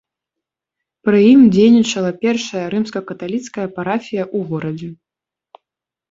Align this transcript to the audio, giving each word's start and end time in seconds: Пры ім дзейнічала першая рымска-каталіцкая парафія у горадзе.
Пры 1.07 1.17
ім 1.33 1.41
дзейнічала 1.55 2.11
першая 2.23 2.63
рымска-каталіцкая 2.73 3.67
парафія 3.75 4.23
у 4.39 4.41
горадзе. 4.53 4.89